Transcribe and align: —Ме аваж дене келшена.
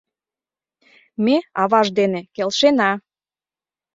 —Ме 1.23 1.35
аваж 1.61 1.87
дене 1.99 2.21
келшена. 2.35 2.91